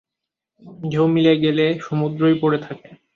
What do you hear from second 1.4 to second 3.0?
গেলে সমুদ্রই পড়ে থাকে।